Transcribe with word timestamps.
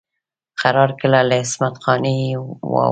قرار 0.61 0.89
ګله 0.99 1.21
له 1.29 1.35
عصمت 1.43 1.75
قانع 1.85 2.13
یې 2.23 2.35
واوره. 2.41 2.79